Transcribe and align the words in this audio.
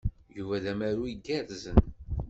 Yuba 0.37 0.55
d 0.63 0.65
amaru 0.71 1.03
igerrzen. 1.13 1.79